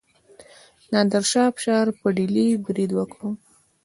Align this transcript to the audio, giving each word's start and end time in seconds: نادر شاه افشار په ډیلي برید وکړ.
نادر 0.91 1.23
شاه 1.31 1.47
افشار 1.51 1.85
په 1.99 2.07
ډیلي 2.17 2.45
برید 2.65 2.91
وکړ. 2.95 3.21